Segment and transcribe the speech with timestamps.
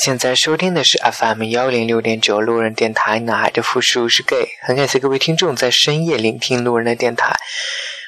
[0.00, 4.48] 现在收听的是 FM 幺零六点九路人电台，男孩的复数是 gay。
[4.62, 7.36] 很感谢各位听众在深夜聆听路人的电台。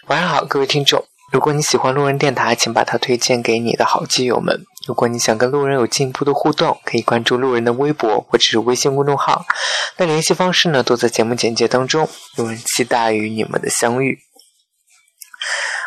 [0.06, 4.64] 晚上好，各位听众，如果你喜欢路人电台，请把它推荐给你的好基友们。
[4.86, 9.44] 如果你想跟路人有进一步的互动，可以关注路人的微博或者是微信公众号。
[9.98, 12.08] 那联系方式呢，都在节目简介当中。
[12.36, 14.18] 路人期待与你们的相遇。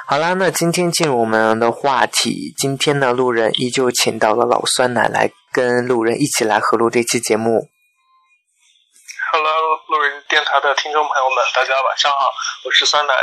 [0.06, 2.54] 好啦，那今天进入我们的话题。
[2.60, 7.70] 今天呢，路人依旧请到了老酸奶来跟路人一起来合录这期节目。
[9.32, 12.28] Hello，路人电台的听众朋友们，大家晚上好，
[12.66, 13.14] 我是酸奶。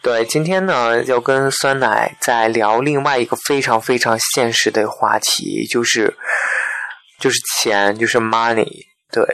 [0.00, 6.16] 对，今天呢要跟酸奶在聊另外一个非常非常现实的话题，就是
[7.18, 8.86] 就是钱，就是 money。
[9.10, 9.24] 对，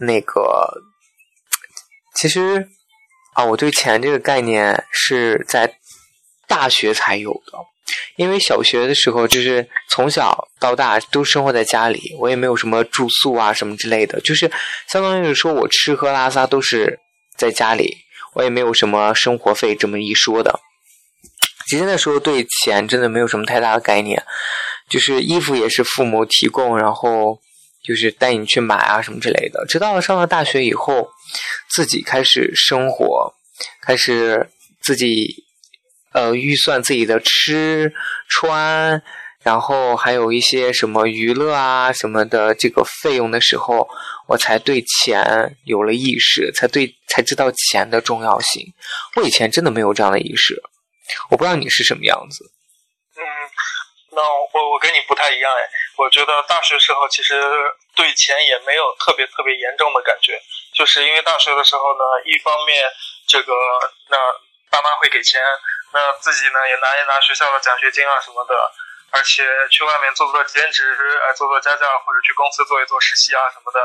[0.00, 0.82] 那个
[2.14, 2.68] 其实
[3.32, 5.78] 啊，我对钱这个概念是在。
[6.50, 7.58] 大学才有的，
[8.16, 14.50] 因为小学的时候就是从小到大都生活在家里，我也没有什么住宿啊什么之类的，就是
[14.86, 16.98] 相当于是说我吃喝拉撒都是
[17.36, 17.96] 在家里，
[18.34, 20.60] 我也没有什么生活费这么一说的。
[21.68, 24.22] 其实那时候对钱真的没有什么太大的概念，
[24.88, 27.38] 就是衣服也是父母提供，然后
[27.84, 29.64] 就是带你去买啊什么之类的。
[29.66, 31.08] 直到上了大学以后，
[31.70, 33.34] 自己开始生活，
[33.82, 34.48] 开始
[34.80, 35.47] 自己。
[36.12, 37.92] 呃，预算自己的吃
[38.28, 39.02] 穿，
[39.42, 43.88] 然后还有一些什么娱乐啊什么的这个费用的时候，
[44.26, 48.64] 我才对钱有了意识，才对才知道钱的重要性。
[49.16, 50.60] 我以前真的没有这样的意识，
[51.30, 52.50] 我不知道你是什么样子。
[53.16, 53.22] 嗯，
[54.12, 55.60] 那我我跟你不太一样哎，
[55.98, 57.38] 我觉得大学时候其实
[57.94, 60.40] 对钱也没有特别特别严重的感觉，
[60.74, 62.84] 就是因为大学的时候呢，一方面
[63.28, 63.52] 这个
[64.08, 64.16] 那
[64.70, 65.40] 爸妈会给钱。
[65.92, 68.54] 那自己呢也拿一拿学校的奖学金啊什么的，
[69.10, 70.92] 而且去外面做做兼职，
[71.26, 73.80] 呃做做家教或者去公司做一做实习啊什么的，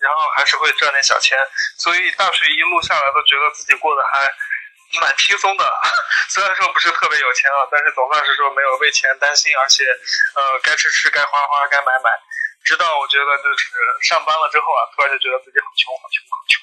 [0.00, 1.38] 然后还是会赚点小钱。
[1.78, 4.28] 所以大学一路下来都觉得自己过得还
[5.00, 5.64] 蛮轻松的。
[6.28, 9.84] 虽然说不是特别有钱啊，但是总算是说没有为钱担心，而且
[10.36, 12.10] 呃该吃吃该花花该买买。
[12.64, 13.72] 直到我觉得就是
[14.08, 16.60] 上班了之后啊，突然就觉得自己好穷好穷好穷。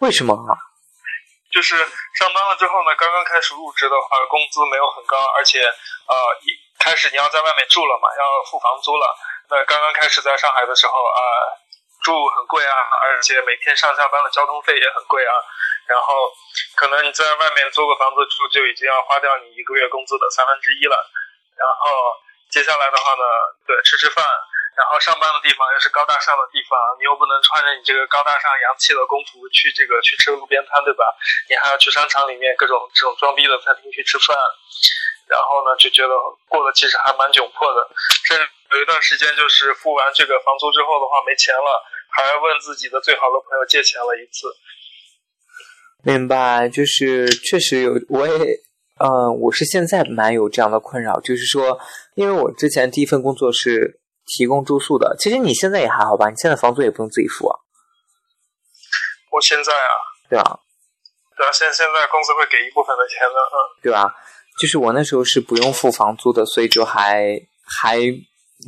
[0.00, 0.71] 为什么啊？
[1.52, 1.76] 就是
[2.16, 6.48] 上班了之后呢，刚刚开始入职的话，工资没有很高，而且呃，一
[6.80, 9.06] 开始你要在外面住了嘛，要付房租了。
[9.50, 11.20] 那刚刚开始在上海的时候啊，
[12.02, 12.74] 住很贵啊，
[13.04, 15.32] 而且每天上下班的交通费也很贵啊。
[15.86, 16.32] 然后
[16.74, 20.96] 可能你在外面租个房子住，就已经要花掉你一个月工资的三分之一了。
[21.58, 22.16] 然后
[22.48, 23.24] 接下来的话呢，
[23.66, 24.24] 对，吃吃饭。
[24.72, 31.04] 然后上班的地方又是高大上的地方，你又不能穿着你这个高大上洋气的工服去这个去吃路边摊，对吧？
[31.44, 34.32] 你还要去商场里面各种这种装逼的餐厅去吃饭，
[35.28, 36.16] 然后呢就觉得
[36.48, 37.84] 过得其实还蛮窘迫的。
[38.24, 41.70] 甚至有一段时间就是付完这个房租之后的话没钱了，
[42.08, 44.48] 还问自己的最好的朋友借钱了一次。
[46.02, 48.56] 明白，就是确实有，我也，
[48.98, 51.78] 嗯，我是现在蛮有这样的困扰，就是说，
[52.16, 54.00] 因为我之前第一份工作是。
[54.36, 56.30] 提供住宿的，其实你现在也还好吧？
[56.30, 57.58] 你现在房租也不用自己付啊。
[59.30, 59.92] 我现在啊，
[60.30, 60.58] 对啊，
[61.36, 64.14] 对啊，现现在公司会给一部分的钱的，嗯，对吧？
[64.60, 67.98] 就是我那时候是不用付房租的，所以就还还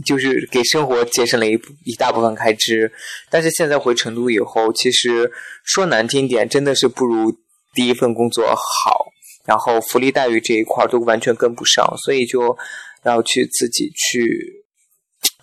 [0.06, 1.52] 就是给生活节省了一
[1.84, 2.92] 一大部分开支。
[3.30, 5.30] 但是现在回成都以后，其实
[5.64, 7.32] 说难听点，真的是不如
[7.74, 9.06] 第一份工作好，
[9.44, 12.56] 然后福利待遇这一块都完全跟不上，所以就
[13.04, 14.63] 要去自己去。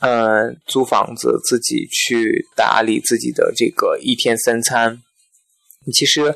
[0.01, 5.01] 嗯，租房子自己去打理自己的这个一天三餐。
[5.93, 6.35] 其实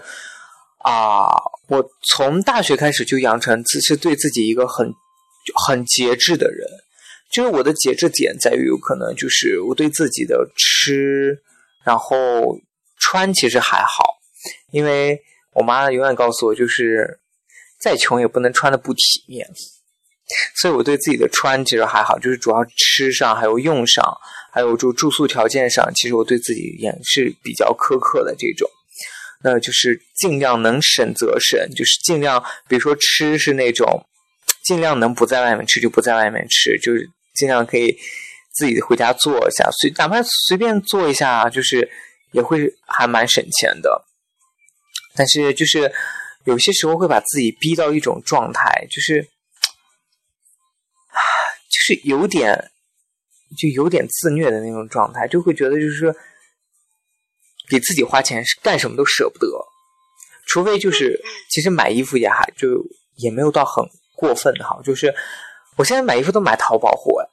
[0.79, 1.27] 啊，
[1.67, 4.91] 我从大学开始就养成自是对自己一个很
[5.67, 6.67] 很节制的人。
[7.31, 11.41] 就是我的节制点在于，有可能就是我对自己的吃，
[11.83, 12.59] 然后
[12.99, 14.19] 穿其实还好，
[14.71, 15.19] 因为
[15.53, 17.19] 我妈永远告诉我，就是
[17.81, 19.49] 再穷也不能穿的不体面。
[20.55, 24.03] 所以我对自己的穿其实还好，就是主要吃上，还有用上，
[24.51, 28.67] 还有住住宿条件上，其实我对自己也是比较苛刻的这种。
[29.43, 34.03] 那就是尽量能省则省，就是尽量，比如说吃是那种，
[34.63, 37.95] 尽量能不在外面吃就不在外面吃，就是尽量可以
[38.55, 41.87] 自己回家做一下，随哪怕随便做一下，就是
[42.31, 44.05] 也会还蛮省钱的。
[45.15, 45.93] 但是就是
[46.45, 49.29] 有些时候会把自己逼到一种状态，就是。
[51.85, 52.71] 是有点，
[53.55, 56.15] 就有点自虐的那种状态，就会觉得就是说，
[57.69, 59.47] 给自己花钱是干什么都舍不得，
[60.47, 61.21] 除非就是
[61.51, 62.83] 其实买衣服也还就
[63.17, 63.85] 也没有到很
[64.15, 65.13] 过分的哈，就是
[65.77, 67.23] 我现在买衣服都买淘宝货，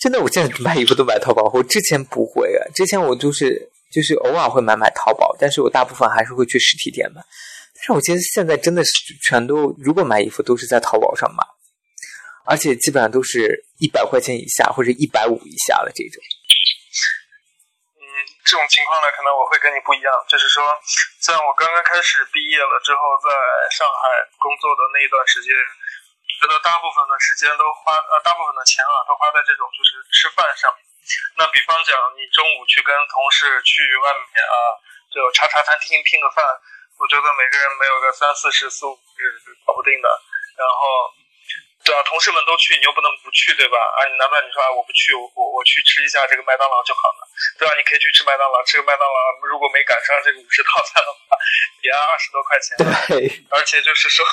[0.00, 7.20] 真的，我现在买衣服都买淘宝，货之前不会啊，之前我就是就是偶尔会买买淘宝，但是我大部分还是会去实体店买。
[7.74, 8.90] 但是我觉得现在真的是
[9.22, 11.44] 全都，如果买衣服都是在淘宝上买，
[12.46, 16.22] 而且基本上都是一百块钱以下或者一百五以下的这种。
[17.98, 18.02] 嗯，
[18.46, 20.62] 这种情况呢，可能我会跟你不一样，就是说，
[21.20, 23.28] 像我刚刚开始毕业了之后，在
[23.74, 25.52] 上海工作的那一段时间。
[26.36, 30.68] 觉得大部分的时间都花呃，大部分的钱啊都花在这种就是吃饭上。
[31.40, 34.56] 那比方讲，你中午去跟同事去外面啊，
[35.08, 36.44] 就茶茶餐厅拼个饭，
[37.00, 40.08] 我觉得每个人没有个三四十、四五十是搞不定的。
[40.60, 41.08] 然后。
[41.86, 43.78] 对啊，同事们都去，你又不能不去，对吧？
[43.78, 47.22] 啊，你难道你说啊，我不去，我我我去吃一下这个麦当劳就好了，
[47.54, 47.70] 对吧？
[47.78, 51.38] 你可以去吃麦当劳，吃个麦当劳，如果没赶上这个五十套餐的话，
[51.86, 52.74] 也要二十多块钱。
[53.06, 54.26] 对， 而且就是说，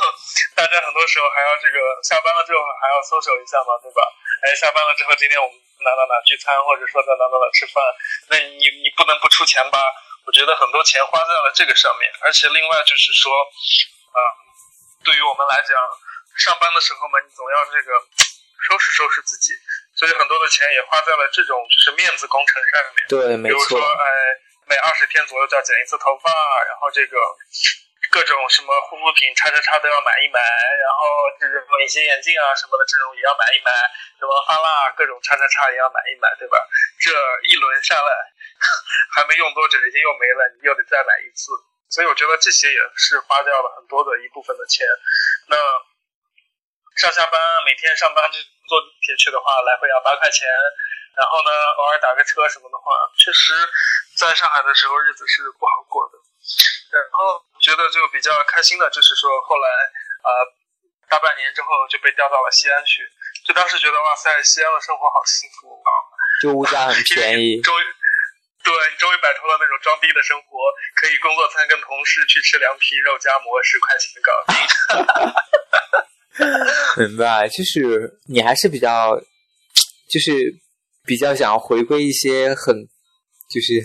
[0.57, 4.01] 大家很多时候还要这个下班了之后还要搜索一下嘛，对吧？
[4.49, 5.53] 哎，下班了之后，今天我们
[5.85, 7.77] 哪哪哪聚餐，或者说在哪哪哪吃饭，
[8.33, 9.77] 那你你不能不出钱吧？
[10.25, 13.29] 我觉得很多钱花在了这个上面，而且另外就是说，
[14.09, 14.17] 啊，
[15.05, 15.77] 对于我们来讲。
[16.37, 17.91] 上班的时候嘛，你总要这个
[18.63, 19.51] 收拾收拾自己，
[19.93, 23.07] 所以很多的钱也花在了这种就是面子工程上面。
[23.11, 23.59] 对，没错。
[23.59, 24.05] 比如说，哎，
[24.65, 26.31] 每二十天左右就要剪一次头发，
[26.63, 27.19] 然后这个
[28.09, 33.71] 各种什么护肤品、叉叉叉都要买一买，然后就是隐形眼镜啊什么的这种也要买一买，
[34.15, 36.55] 什么发蜡各种叉叉叉也要买一买，对吧？
[37.03, 37.11] 这
[37.43, 38.11] 一轮下来
[39.11, 41.51] 还没用多久，已经又没了，你又得再买一次。
[41.91, 44.87] 所以我觉得这些也是花掉了很多的一部分的钱。
[45.51, 45.57] 那。
[46.95, 48.37] 上下班每天上班就
[48.67, 50.47] 坐地铁去的话，来回要八块钱。
[51.13, 52.89] 然后呢，偶尔打个车什么的话，
[53.21, 53.53] 确实
[54.17, 56.17] 在上海的时候日子是不好过的。
[56.89, 59.69] 然后觉得就比较开心的，就是说后来
[60.25, 60.29] 啊，
[61.09, 63.05] 大半年之后就被调到了西安去。
[63.45, 65.89] 就当时觉得哇塞，西安的生活好幸福啊！
[66.41, 67.61] 就物价很 便宜。
[67.61, 67.83] 终于，
[68.63, 70.57] 对你终于摆脱了那种装逼的生活，
[70.95, 74.55] 可以工作餐跟同事去吃凉皮、肉夹馍，十块钱搞定。
[76.97, 79.15] 明白，就是你还是比较，
[80.09, 80.31] 就是
[81.05, 82.73] 比较想回归一些很，
[83.53, 83.81] 就是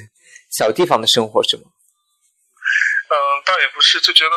[0.56, 1.64] 小地方的生活，是吗？
[3.08, 4.36] 嗯，倒也不是，就觉得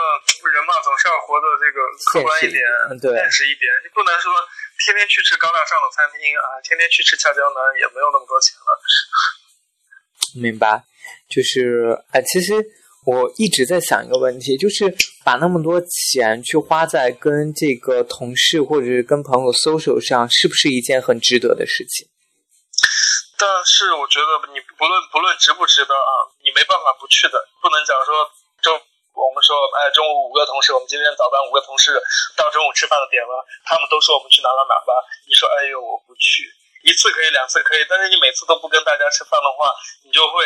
[0.52, 1.80] 人嘛，总是要活得这个
[2.12, 2.63] 客观一点，
[3.00, 3.68] 对，现实一点。
[3.84, 4.31] 你不能说
[4.86, 8.69] 天天去吃高大上的餐厅啊，天天去吃俏江南，也没有那么多钱了。
[10.36, 10.84] 明白，
[11.30, 12.60] 就是哎，其实。
[13.06, 14.94] 我一直在想一个问题，就是
[15.25, 22.06] 把那么多钱去花在跟这个同事或者是跟朋友 social 上，是不是一件很值得的事情？
[23.42, 26.13] 但是我觉得你不论不论值不值得啊，
[26.45, 28.13] 你没办法不去的，不能讲说
[28.62, 28.69] 中
[29.18, 31.98] 我们说哎中午五个同事，我们今天早班五个同事
[32.38, 33.34] 到中午吃饭的点了，
[33.65, 34.93] 他们都说我们去哪哪哪吧，
[35.25, 36.46] 你说哎呦我不去，
[36.83, 39.69] 一次可以两次可以，但是你每次都不跟大家吃饭的话，
[40.03, 40.43] 你就会。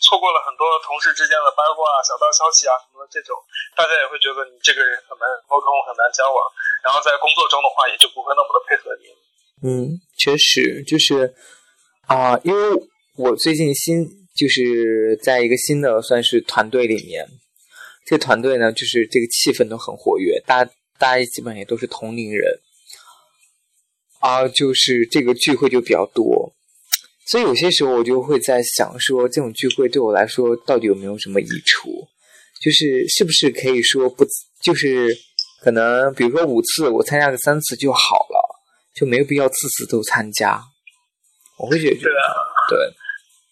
[0.00, 3.34] 错过了很多同事之间的八卦、小道消息啊什么的，这种
[3.74, 6.38] 大家也会觉得你这个人很难沟通、很难交往，
[6.84, 9.10] 然后在工作中的话也就不会那么的配合你。
[9.66, 11.34] 嗯，确实就是
[12.06, 12.80] 啊，因为
[13.16, 17.26] 我最近新就是在一个新的算是团队里面，
[18.06, 20.64] 这个团队呢就是这个气氛都很活跃，大
[20.96, 22.46] 大家基本上也都是同龄人，
[24.20, 26.52] 啊，就是这个聚会就比较多。
[27.26, 32.08] 所以有些时候我就会在想，说这种聚会对我来说到底有没有什么益处？
[32.60, 34.26] 就是是不是可以说不，
[34.64, 35.14] 就是
[35.62, 38.38] 可能比如说五次我参加个三次就好了，
[38.96, 40.58] 就没有必要次次都参加。
[41.58, 42.78] 我会觉得，对，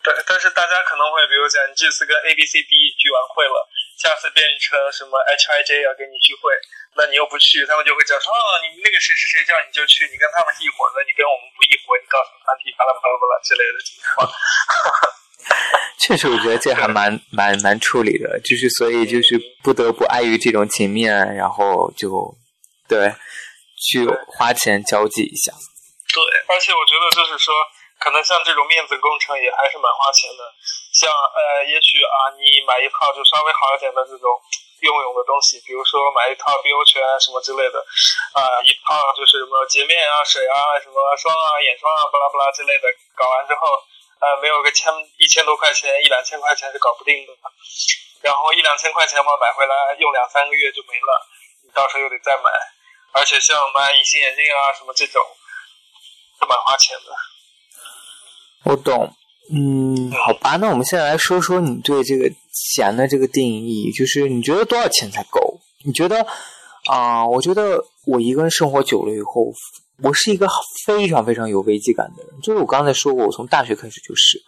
[0.02, 3.58] 对，但是大家可能会，比如讲你这次跟 A、B、C、D 聚完会了，
[3.98, 6.50] 下次变成什么 H、I、J 要跟你聚会。
[6.96, 14.24] 那你又不去，他们就会讲说啊，你那个谁谁谁叫你就去，你跟他们一伙的，你跟我们不一伙，你告诉团体巴拉巴拉巴拉之类的情况。
[16.00, 22.08] 确实，我觉得这还蛮蛮蛮处理的，就是所以就是不得不碍于这种情面，然后就
[22.88, 23.12] 对
[23.76, 25.52] 去花钱交际一下。
[25.52, 27.52] 对，而且我觉得就是说，
[28.00, 30.42] 可能像这种面子工程也还是蛮花钱的。
[30.96, 34.26] 像呃，也许啊，你买一套就稍微好一点的这种。
[34.80, 37.80] 用用的东西，比如说买一套 BO 泉什么之类的，
[38.36, 42.84] 啊，一套就是什么洁面啊、水啊、什么霜啊、眼霜啊、巴拉巴拉之类的，
[43.16, 43.64] 搞完之后，
[44.20, 47.32] 呃，没有个千一千多块钱，一两千块钱是搞不定的。
[48.22, 51.26] 然后一两千块钱嘛，买回来用两三个月就没了，
[51.64, 52.50] 你到时候又得再买。
[53.12, 55.22] 而且像买隐形眼镜啊什么这种，
[56.40, 57.12] 都蛮花钱的。
[58.64, 59.14] 我懂。
[59.48, 62.28] 嗯，好吧，那我们现在来说说你对这个
[62.74, 65.60] 钱的这个定义，就是你觉得多少钱才够？
[65.84, 66.26] 你觉得
[66.90, 69.52] 啊，我觉得我一个人生活久了以后，
[70.02, 70.48] 我是一个
[70.86, 72.32] 非常非常有危机感的人。
[72.42, 74.42] 就是我刚才说过，我从大学开始就是，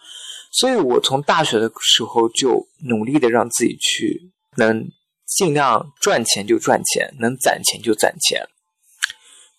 [0.51, 4.89] 所以我从大学的时候就努力的让自己去能
[5.25, 8.41] 尽量赚钱就赚钱，能攒钱就攒钱。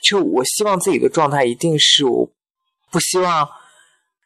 [0.02, 2.28] 就我希望自己的状态一定是，我
[2.90, 3.48] 不希望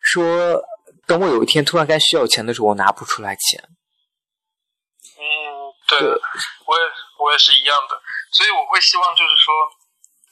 [0.01, 0.63] 说
[1.07, 3.63] 等我有一天突然该需要钱的时候，我拿不出来钱。
[5.99, 6.23] 嗯，对，
[6.67, 6.83] 我也
[7.19, 8.01] 我也是一样的。
[8.33, 9.55] 所以我会希望，就是说，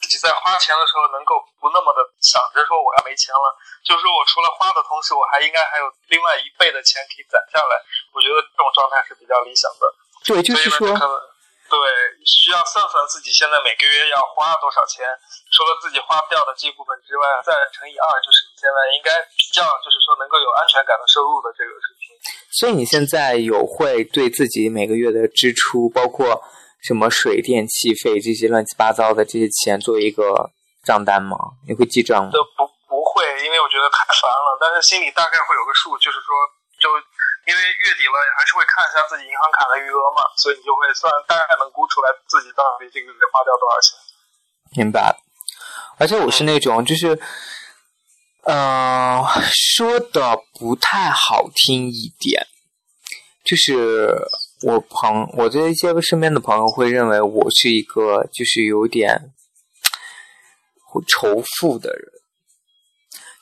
[0.01, 3.47] 自己在花钱的时候能够不那么的想着说我要没钱了，
[3.87, 7.79] 就是说我除了花的同时，我还应该还有另外一倍的钱可以攒下来。
[8.13, 9.83] 我觉得这种状态是比较理想的。
[10.27, 10.87] 对，就是说，
[11.71, 11.79] 对，
[12.27, 15.07] 需要算算自己现在每个月要花多少钱，
[15.55, 22.02] 除了自己花掉的这部分之外，再乘以二，就是你现在应该比较，就是说能够有安全感的收入的这个水平。
[22.53, 26.43] 所以你现在有会对自己每个月的支出，包括。
[26.83, 30.51] 什么水电气费这些乱七八糟的这些钱作为一个
[30.83, 31.39] 账单吗？
[31.63, 32.35] 你会记账吗？
[32.35, 34.59] 不不会，因为我觉得太烦了。
[34.59, 36.35] 但是心里大概会有个数，就是说，
[36.83, 36.91] 就
[37.47, 43.95] 因为月底了，还是会看一下自己银行卡的余额嘛，所以你就会算大概能估出来自己到底这个月花掉多少钱。
[44.75, 45.15] 明白。
[46.03, 47.15] 而且我是那种，就是，
[48.43, 52.47] 呃，说的不太好听一点，
[53.45, 54.29] 就是。
[54.65, 59.33] 我朋我这一些身边的朋友会认为我是一个就是有点
[61.09, 62.13] 仇富的人。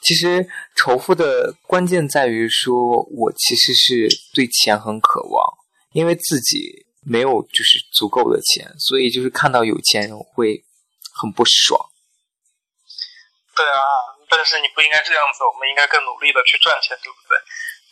[0.00, 5.58] 其实仇富的关键在于说，我其实是对钱很渴望，
[5.92, 10.64] 因为自己没有就是足够的钱，所以就是看到有钱人会
[11.12, 11.78] 很不爽。
[13.54, 13.84] 对啊，
[14.30, 17.36] 但是你不应该这样子，我们应该更努力的去赚钱，对不对？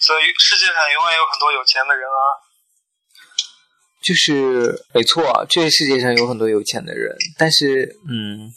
[0.00, 2.46] 所以世界上永远有很多有钱的人啊。
[4.00, 8.48] 就是没错，这世界上有很多有钱的人，但是，嗯，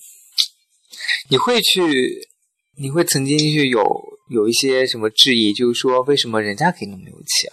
[1.29, 2.29] 你会去，
[2.77, 3.83] 你会曾经去有
[4.29, 7.51] 有一些什么质疑，就是说为什么人家可以那么有钱？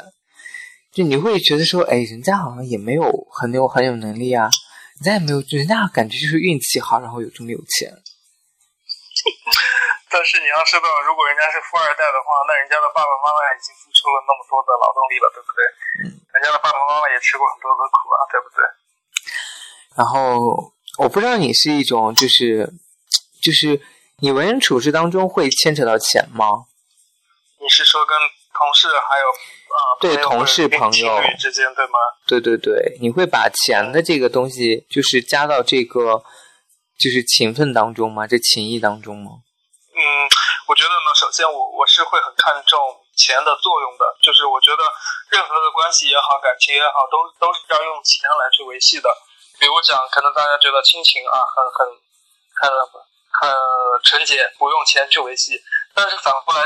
[0.92, 4.50] 就你会觉得说，哎，人家好像也没有很有很有能力啊，
[5.00, 7.90] 人家也没有，人家感觉就是运气好，然后有这么有钱。
[10.11, 15.61] 但是你要知道，如果人家是富二代的话，那人家的爸爸妈妈已经付出了那么多的劳动力了，对不对？
[16.33, 18.65] 人家的爸爸妈妈也吃过很多的苦啊，对不对？
[19.97, 22.73] 然后我不知道你是一种就是，
[23.43, 23.81] 就是
[24.21, 26.67] 你为人处事当中会牵扯到钱吗？
[27.61, 28.17] 你是说跟
[28.55, 29.83] 同事还有啊？
[30.00, 31.99] 对，同事朋友之间对吗？
[32.27, 36.23] 对对对，你会把钱的这个东西就是加到这个
[36.99, 38.27] 就是情分当中吗？
[38.27, 39.43] 这情谊当中吗？
[41.19, 42.79] 首先我我是会很看重
[43.17, 44.87] 钱的作用的，就是我觉得
[45.31, 49.11] 任何的关系也好，感情也好，都都是要用钱来去维系的。
[49.59, 51.91] 比如讲，可能大家觉得亲情啊很很
[52.55, 52.71] 很
[53.35, 53.51] 很
[54.05, 55.59] 纯洁，不用钱去维系。
[55.93, 56.63] 但是反过来，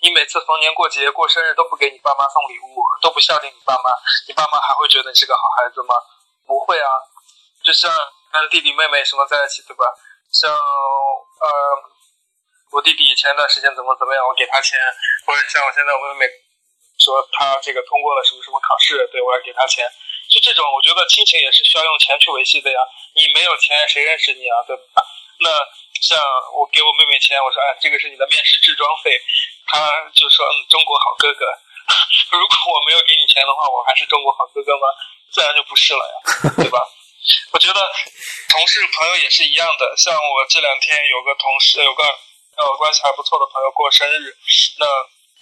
[0.00, 3.92] 你每次逢年过节、过生日都不给你爸妈送礼物，都不孝敬你爸妈，
[4.26, 5.94] 你爸妈还会觉得你是个好孩子吗？
[6.46, 6.88] 不会啊。
[7.62, 7.92] 就像
[8.32, 9.84] 跟弟弟妹妹什么在一起，对吧？
[10.32, 11.92] 像呃。
[12.72, 14.80] 我弟弟前一段时间怎么怎么样，我给他钱，
[15.28, 16.32] 或者像我现在我妹妹
[16.96, 19.84] 说他这个通过了什么什么考试，对我要给他钱，
[20.32, 22.80] 就这种我觉得亲情也是需要用钱去维系的呀。
[23.12, 25.04] 你没有钱谁认识你啊，对吧？
[25.44, 25.52] 那
[26.00, 26.16] 像
[26.56, 29.20] 我给我妹妹钱，我说哎这个是你的面试制装费，
[29.68, 31.44] 他就说嗯中国好哥哥。
[32.32, 34.88] 如果我没有给你钱的话，我还是中国好哥哥吗？
[35.28, 36.16] 自然就不是了呀，
[36.56, 36.80] 对吧？
[37.52, 37.80] 我觉得
[38.48, 42.02] 同事朋友也是一样的，像我这两天有个同事有个。
[42.62, 44.30] 呃，关系还不错的朋友过生日，
[44.78, 44.86] 那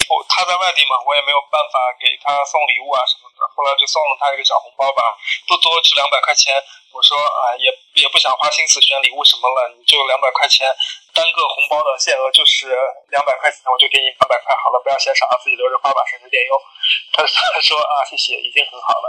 [0.08, 3.44] 我他在外地嘛，我也没有办法给他送礼物啊什么的。
[3.54, 5.02] 后来就送了他一个小红包吧，
[5.46, 6.56] 不多，值两百块钱。
[6.90, 7.70] 我说啊，也
[8.02, 10.66] 也不想花心思选礼物什么了，你就两百块钱，
[11.14, 12.74] 单个红包的限额就是
[13.14, 16.52] 两百块钱，我就给你两百块好了，不要嫌少，自己留着花吧，省着点用。
[17.12, 17.22] 他
[17.54, 19.06] 他说啊，谢谢，已经很好了。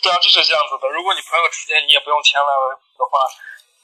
[0.00, 0.86] 对啊，就是这样子的。
[0.88, 2.46] 如果你朋友之间你也不用钱了
[2.94, 3.18] 的话，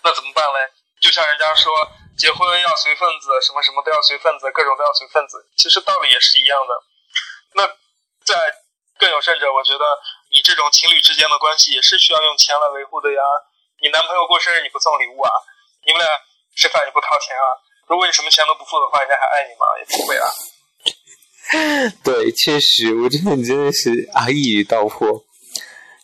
[0.04, 0.70] 那怎么办嘞？
[1.00, 1.72] 就像人家说。
[2.20, 5.40] 结婚要随份子，什么什么都要随份子，各种都要随份子。
[5.56, 6.76] 其实道理也是一样的。
[7.54, 7.64] 那
[8.26, 8.36] 在
[8.98, 9.80] 更有甚者，我觉得
[10.28, 13.22] 你这种情侣之间的关系也是需要用钱来维护的呀。
[13.80, 15.32] 你男朋友过生日你不送礼物啊？
[15.86, 16.10] 你们俩
[16.54, 17.56] 吃饭你不掏钱啊？
[17.88, 19.64] 如果你什么钱都不付的话，人家还爱你吗？
[19.80, 20.28] 也不会啊。
[22.04, 25.08] 对，确实，我觉得你真的是啊一语道破，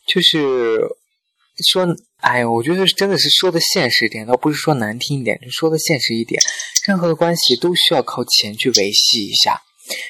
[0.08, 0.80] 就是
[1.68, 1.84] 说。
[2.26, 6.42] 哎呀，我觉得真的是说的现实一点，倒不是说难听一点，就说的现实一点。
[6.84, 9.62] 任何的关系都需要靠钱去维系一下。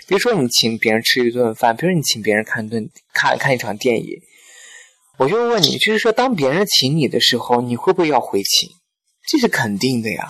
[0.08, 4.08] 比如说你请别人吃一顿饭，比如说你请别人看顿看看一场电影，
[5.18, 8.70] 我就问你，就是说，当别人请你的时候，你会不会要回请？
[9.28, 10.26] 这是肯定的呀。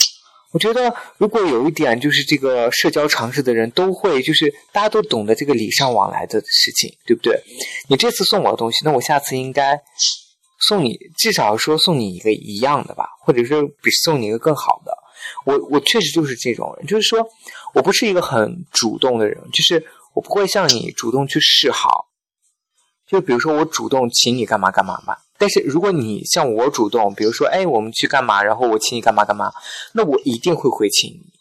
[0.50, 7.40] 我觉得，如果有一点就是这个社交常识的人，都会就是大家都懂得这个礼尚往来的事情，对不对？
[7.88, 9.80] 你这次送我的东西，那我下次应该
[10.58, 14.96] 送你，至少说送你一个一样的吧，或者是比送你一个更好的。
[15.44, 17.26] 我我确实就是这种人，就是说
[17.74, 19.84] 我不是一个很主动的人，就是
[20.14, 22.06] 我不会向你主动去示好。
[23.06, 29.52] 就比如说我主动请你干嘛干嘛吧，但是如果你向我主动，比如说哎我们去干嘛，然后我请你干嘛干嘛，
[29.92, 31.32] 那我一定会回请你。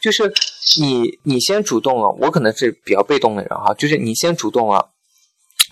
[0.00, 0.32] 就是
[0.80, 4.90] 你你先主动了，我可能是比较被动的人哈，就是你先主动了，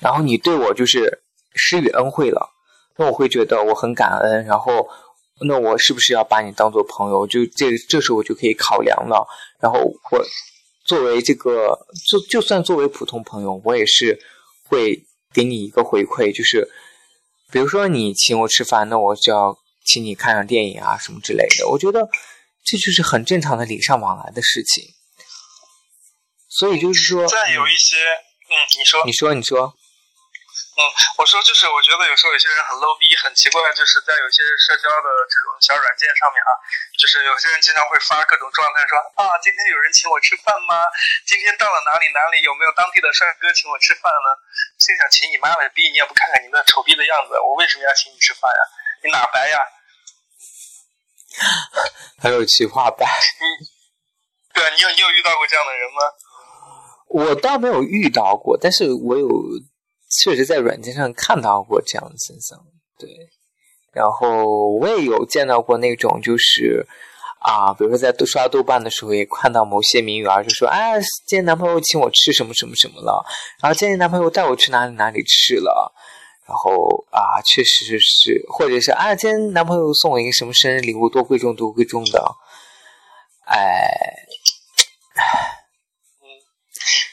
[0.01, 1.23] 然后你对我就是
[1.55, 2.49] 施予恩惠了，
[3.01, 4.87] 那我会觉得我很感恩，然后
[5.41, 7.27] 那我是不是要把你当做朋友？
[7.27, 9.27] 就这这时候我就可以考量了，
[9.59, 10.25] 然后我
[10.85, 11.77] 作为这个
[12.09, 14.21] 就就算作为普通朋友，我也是
[14.69, 15.05] 会。
[15.33, 16.69] 给你一个回馈，就是，
[17.53, 21.69] 比如说你请我吃饭，那我就要请你看场电影啊什么之类的。
[21.69, 22.01] 我觉得
[22.65, 24.83] 这就是很正常的礼尚往来的事情。
[26.49, 27.95] 所以就是说，再有一些，
[28.51, 29.73] 嗯，你说，你说，你说。
[30.81, 30.89] 嗯，
[31.21, 36.57] 我说就是，我觉得有时候有些人很 low 逼，很奇怪，就是在有些社交的这种小软件上面啊，
[36.97, 40.89] 就是有些人经常会发各种状态，说啊，今天有人请我吃饭吗？
[41.29, 44.29] 今天到了哪里哪里，有没有当地的帅哥请我吃饭呢？
[44.81, 48.63] 心想请你妈了逼，你也不看看你那丑逼的样子，我为什么要请你吃饭呀？
[49.05, 49.61] 你哪白呀？
[52.25, 53.05] 还有企划白。
[53.05, 53.45] 嗯，
[54.57, 56.01] 对啊，你有你有遇到过这样的人吗？
[57.13, 59.29] 我倒没有遇到过，但是我有。
[60.11, 62.59] 确实在软件上看到过这样的现象，
[62.99, 63.09] 对。
[63.93, 66.87] 然后我也有见到过那种，就是
[67.41, 73.25] 啊，比如说在刷豆瓣的时候，也看到某些名媛就说：“哎，今天男朋友请我吃什么什么什么了。”
[73.61, 75.93] 然后今天男朋友带我去哪里哪里吃了。
[76.47, 76.71] 然后
[77.11, 82.37] 啊，确实是，或者是啊，今天男朋友送我一个什么生日礼物，多贵重多贵重的。
[83.47, 83.91] 哎，
[86.23, 86.27] 嗯。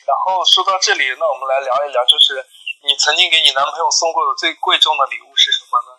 [0.06, 2.46] 然后说到这里，那我们来聊一聊，就是。
[2.88, 5.90] 你曾经给你男朋友送过的最贵重的礼物是什么呢？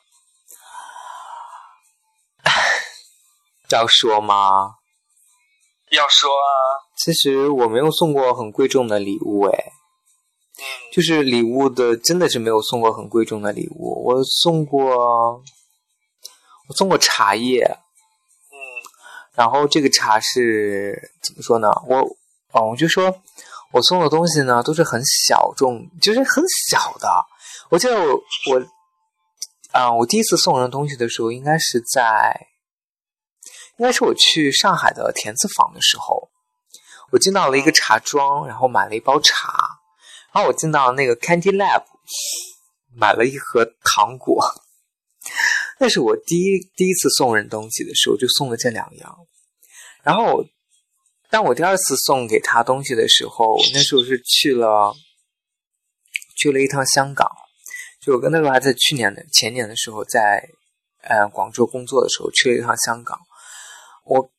[3.68, 4.76] 要说吗？
[5.90, 6.80] 要说啊。
[6.96, 9.72] 其实我没有送过很贵重的礼物，哎。
[10.56, 10.64] 嗯。
[10.90, 14.02] 就是礼物的，真的是没有送过很贵重的礼物。
[14.06, 15.42] 我送过，
[16.68, 17.62] 我送过茶叶。
[18.50, 18.56] 嗯。
[19.34, 21.68] 然后这个茶是怎么说呢？
[21.86, 21.98] 我
[22.52, 23.20] 哦，我就说。
[23.70, 27.08] 我送的东西呢，都是很小众，就是很小的。
[27.68, 28.14] 我记得我
[28.50, 28.66] 我
[29.72, 32.48] 啊，我第一次送人东西的时候，应该是在，
[33.76, 36.30] 应该是我去上海的田子坊的时候，
[37.12, 39.78] 我进到了一个茶庄，然后买了一包茶，
[40.32, 41.84] 然后我进到那个 Candy Lab，
[42.96, 44.42] 买了一盒糖果。
[45.78, 49.18] 那是我第一第一次送人东西的时候，就送了这两样，
[50.02, 50.42] 然后。
[51.30, 54.94] 当我第二次送给他东西的时候，那时候是去了
[56.38, 57.30] 去了一趟香港，
[58.00, 60.48] 就我跟那时候还在去年的前年的时候，在
[61.02, 63.18] 呃广州工作的时候去了一趟香港。
[64.06, 64.30] 我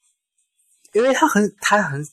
[0.93, 2.03] 因为他很他很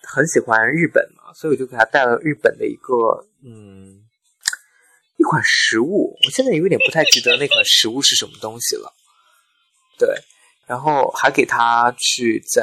[0.00, 2.94] 很喜欢日本嘛，所以我就给他带了日本的一个
[3.44, 4.06] 嗯
[5.18, 6.16] 一款食物。
[6.24, 8.90] 我现在有点不太记得那款食物是什么东西了。
[9.98, 10.08] 对，
[10.66, 12.62] 然后还给他去在。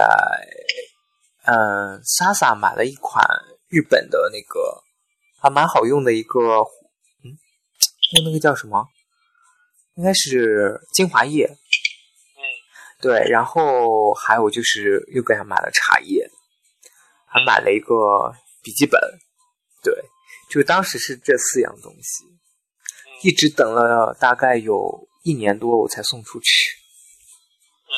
[1.44, 3.26] 嗯，莎莎买了一款
[3.68, 4.84] 日本的那个
[5.42, 6.40] 还蛮好用的一个，
[7.24, 7.34] 嗯，
[8.14, 8.88] 那那个叫什么？
[9.96, 11.46] 应该是精华液。
[11.48, 12.42] 嗯，
[13.02, 16.30] 对，然后还有就是又给他买了茶叶，
[17.26, 19.02] 还买了一个笔记本。
[19.84, 19.94] 对，
[20.50, 26.70] 就当时是这四样东西，一直等了大概有一年多我才送出去。
[27.88, 27.94] 嗯，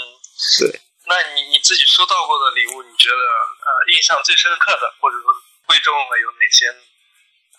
[0.62, 0.79] 对。
[1.13, 5.32] 那你你自己收到过的礼物，你觉得呃印象最深刻的，或者说
[5.67, 6.73] 贵重的有哪些？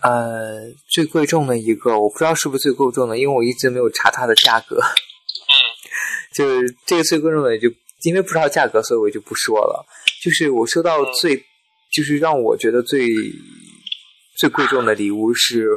[0.02, 4.80] 呃，最贵重的一个，我不知道是不是最贵重的，因为我一直没有查它的价格。
[4.82, 5.54] 嗯，
[6.34, 7.68] 就是这个最贵重的，就
[8.02, 9.86] 因为不知道价格，所以我就不说了。
[10.20, 11.36] 就是我收到最，
[11.92, 13.06] 就是让我觉得最
[14.36, 15.70] 最贵重的礼物是，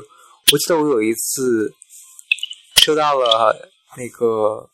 [0.51, 1.71] 我记得我有一次
[2.77, 4.67] 收到了那个。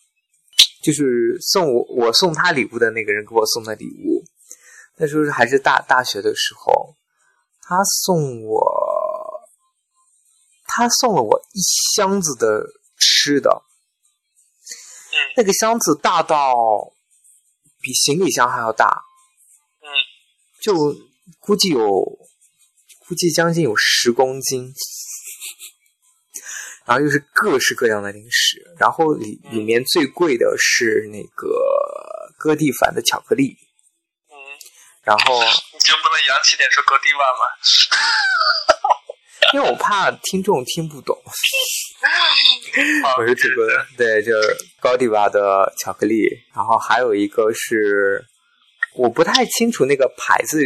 [0.84, 4.24] 就是送我我送他礼物的那个人给我送的礼物，
[4.98, 6.96] 那时候还是大大学的时候，
[7.62, 9.42] 他送我，
[10.66, 11.62] 他送了我一
[11.96, 12.68] 箱子的
[12.98, 13.64] 吃的，
[15.38, 16.94] 那个箱子大到
[17.80, 19.04] 比行李箱还要大，
[19.82, 19.88] 嗯，
[20.62, 20.76] 就
[21.40, 21.80] 估计有
[23.08, 24.74] 估计将近有十公斤，
[26.86, 31.50] 然后又是各式各样的零食，然后里里面最贵的是那个
[32.38, 33.56] 哥地凡的巧克力，
[34.30, 34.36] 嗯，
[35.04, 37.46] 然后 你就不能洋气点说哥迪瓦吗？
[39.54, 41.16] 因为我怕听众听不懂，
[43.18, 43.68] 我是主播，
[43.98, 48.24] 对，就是高迪瓦的巧克力，然后还有一个是
[48.96, 50.60] 我不太清楚那个牌子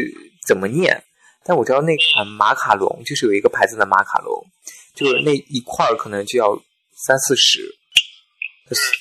[0.48, 1.04] 怎么念，
[1.44, 4.46] 但我知道那款马卡龙就是有一个牌子的马卡龙，
[4.98, 6.56] 就是那一块儿可能就要
[7.06, 7.60] 三四十，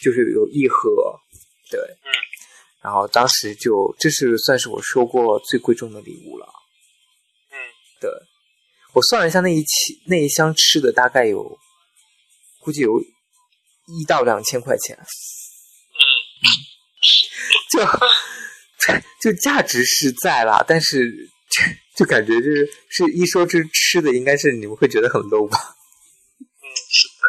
[0.02, 1.18] 就是有一盒，
[1.70, 2.12] 对，嗯，
[2.82, 6.46] 然后当时就这是算是我收过最贵重的礼物了，
[7.50, 7.56] 嗯，
[7.98, 8.10] 对，
[8.92, 11.58] 我算了一下那一期那一箱吃的大概有，
[12.60, 16.04] 估计有一到两千块钱，嗯，
[17.72, 21.10] 就就价值是在啦，但是
[21.96, 25.75] 就感觉就是是一说这吃的，应该是你们会觉得很 low 吧？
[26.90, 27.22] 是的，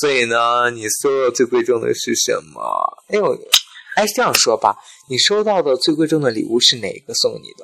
[0.00, 2.62] 所以呢，你收到最贵重的是什么？
[3.08, 3.36] 哎我，
[3.96, 4.74] 哎这样说吧，
[5.08, 7.62] 你收到的最贵重的礼物是哪个送你的？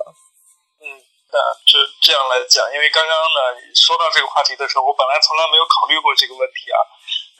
[0.80, 0.86] 嗯，
[1.32, 3.38] 那就这样来讲，因为刚刚呢，
[3.74, 6.78] 说到这个话题的时候，我本来从来没有考虑过这个问题啊，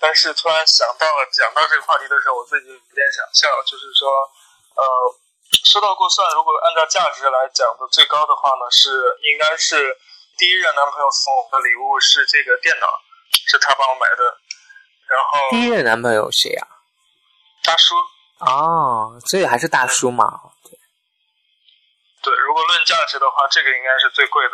[0.00, 4.08] 但是突然想到了，讲到这个话题的时候，我自己有点想笑，就是说，
[4.74, 4.84] 呃，
[5.70, 8.90] 收到过算，如果按照价值来讲的最高的话呢，是
[9.30, 9.96] 应该是
[10.38, 12.86] 第一任男朋友送我的礼物是这个电脑，
[13.48, 14.22] 是他帮我买的，
[15.08, 16.66] 然后第一任男朋友谁呀、
[17.62, 17.94] 大叔，
[18.38, 20.24] 哦，所以还是大叔嘛。
[22.22, 24.52] 对，如果论价值的话，这个应该是最贵的。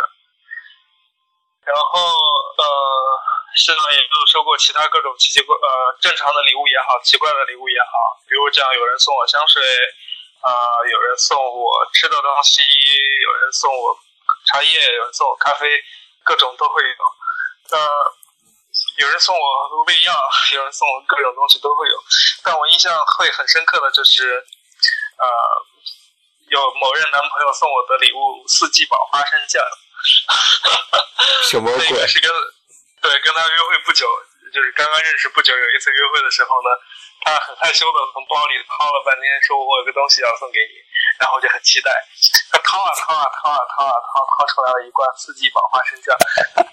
[1.67, 2.65] 然后呃，
[3.57, 9.61] 现在也有收过其他各种奇奇怪呃正常的礼物也好，奇怪的礼物也好，比如这样有人送我香水，
[10.43, 12.63] 啊、有人送我吃的东西，
[13.21, 13.99] 有人送我
[14.47, 15.67] 茶叶，有人送我咖啡，
[16.23, 17.05] 各种都会有。
[17.77, 17.79] 呃，
[18.97, 20.13] 有人送我胃药，
[20.55, 21.95] 有人送我各种东西都会有。
[22.43, 24.45] 但我印象会很深刻的就是，
[25.19, 25.27] 呃，
[26.49, 29.63] 有某任男朋友送我的礼物四季宝花生酱，
[31.51, 32.09] 什么鬼那个？
[32.09, 32.31] 是跟
[33.03, 34.09] 对跟他约会不久，
[34.53, 36.71] 就是刚刚认识不久，有一次约会的时候呢，
[37.23, 40.75] 他很害羞的从包里掏了半天，说我有个东西要送给你，
[41.19, 41.91] 然后我就很期待，
[42.53, 46.13] 他掏啊掏啊掏啊掏啊掏，掏出来了一罐四季宝花生酱，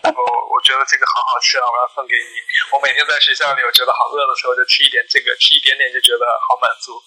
[0.04, 0.20] 然后
[0.52, 2.32] 我觉得这个好好吃啊，我要送给你。
[2.72, 7.00] 我每天在学校里，我觉得好饿的时候就吃一点这个，吃一点点就觉得好满足。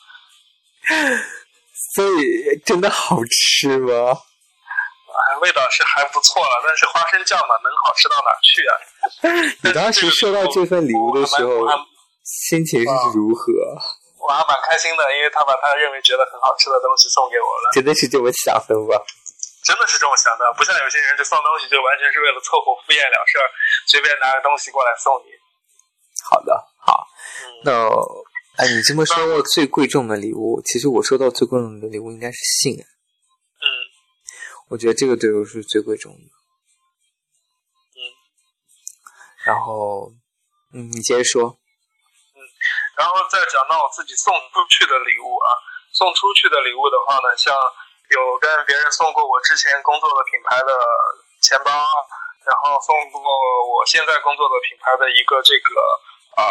[1.94, 4.16] 所以真的好吃吗？
[5.16, 8.72] 哎，味道是还不错了，但是花生酱嘛，能好吃到哪儿去啊？
[9.64, 11.66] 你当时收到这份礼物的时候
[12.25, 13.53] 心情是如何？
[14.26, 18.98] 我还蛮开心的，因为他把他认为觉得很好吃的东西送给我了，真的是这么想的吗？
[19.62, 23.46] 真的是这么想的，不像有些人就送东西就完全是为了凑合敷衍了事儿，
[23.86, 25.30] 随便拿个东西过来送你。
[26.22, 27.06] 好的，好。
[27.42, 27.70] 嗯，那
[28.58, 32.74] 哎，你这么说到最贵重的礼物，其实我收到最贵重的礼物应该是信。
[32.74, 33.66] 嗯
[34.68, 36.18] 我觉得这个对我是最贵重的。
[37.94, 38.00] 嗯。
[39.44, 40.10] 然后，
[40.74, 41.58] 嗯，你接着说。
[42.96, 45.52] 然后再讲到我自己送出去的礼物啊，
[45.92, 47.54] 送出去的礼物的话呢，像
[48.09, 50.72] 有跟别人送过我之前工作的品牌的
[51.42, 51.70] 钱包，
[52.46, 53.20] 然后送过
[53.68, 55.76] 我现在工作的品牌的一个这个
[56.40, 56.48] 啊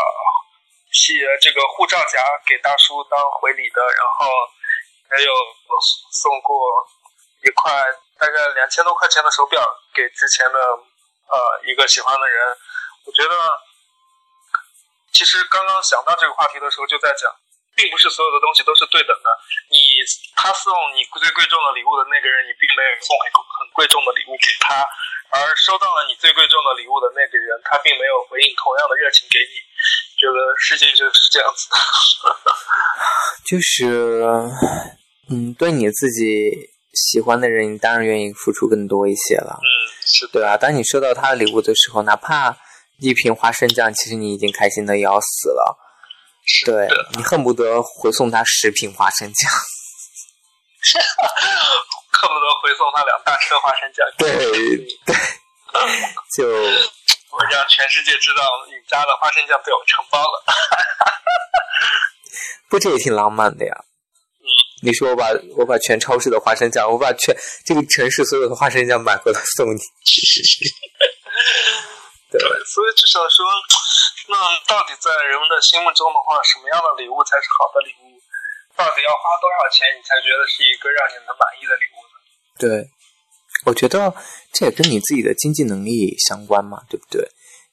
[0.93, 4.29] 系这个护照夹给大叔当回礼的，然后
[5.09, 5.31] 还有
[6.11, 6.55] 送过
[7.41, 7.73] 一块
[8.19, 12.55] 大概两千多块钱的手表给之前的呃一个喜欢的人，
[13.07, 13.35] 我觉得。
[15.15, 17.31] 其实刚刚想到这个话题的时候，就在讲，
[17.71, 19.27] 并不是所有的东西都是对等的。
[19.71, 20.03] 你
[20.35, 24.83] 他送你最贵重的礼物的那个人，你并没有送很很贵重的礼物给他，
[25.31, 29.55] 而收到了你最贵重的礼物的那个人，他并没有回应同样的热情给你。
[30.19, 31.79] 觉得世界就是这样子的。
[33.47, 33.87] 就是，
[35.31, 36.51] 嗯，对你自己
[36.93, 39.67] 喜欢的人，你当然愿意付出更多一些了，嗯，
[40.05, 40.57] 是的，对吧？
[40.57, 42.57] 当你收到他的礼物的时候，哪怕
[42.99, 45.77] 一瓶花生酱，其实你已经开心的要死了，
[46.65, 49.51] 对，你恨不得回送他十瓶花生酱。
[52.15, 54.05] 恨不得回送他两大车花生酱。
[54.17, 54.31] 对
[55.05, 55.15] 对，
[56.37, 60.43] 就我让全世界知道你家的花生酱被我承包了。
[62.69, 63.73] 不，这也挺浪漫的呀。
[64.39, 64.47] 嗯，
[64.81, 65.27] 你说我把
[65.57, 69.79] 我把全超市的花生酱，我把全这个城市所有的花生酱买回来送你。
[72.75, 73.47] 所以就想说，
[74.27, 74.35] 那
[74.67, 78.19] 到底在人们的心目中的话，什么样的礼物才是好的礼物？
[78.75, 82.13] 到底要花多少钱，你才觉得是一个让你能满意的礼物呢？
[82.59, 82.91] 对，
[83.63, 84.13] 我觉得
[84.51, 87.23] 这也跟你自己的经济能力相关嘛，对不对？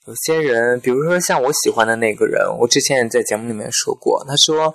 [0.06, 4.72] 有些人，比如说像我喜欢的那个人，我之前也在节目里面说过，他说，